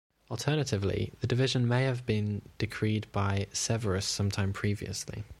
Alternatively, 0.31 1.13
the 1.21 1.27
division 1.27 1.67
may 1.67 1.83
have 1.83 2.07
been 2.07 2.41
decreed 2.57 3.05
by 3.11 3.45
Severus 3.53 4.07
sometime 4.07 4.51
previously. 4.51 5.25